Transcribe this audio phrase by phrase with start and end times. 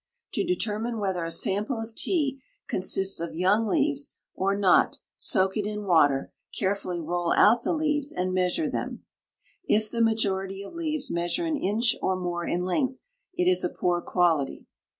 [0.33, 5.67] To determine whether a sample of tea consists of young leaves or not soak it
[5.67, 9.03] in water, carefully roll out the leaves, and measure them.
[9.67, 12.99] If the majority of leaves measure an inch or more in length
[13.35, 14.65] it is a poor quality.